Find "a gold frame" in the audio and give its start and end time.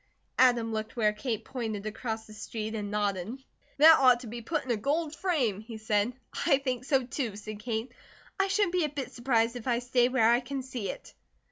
4.71-5.61